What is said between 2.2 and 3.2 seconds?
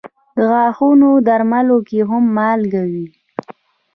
مالګه وي.